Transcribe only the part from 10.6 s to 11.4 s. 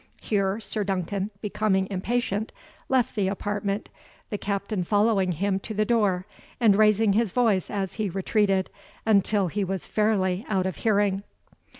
of hearing.)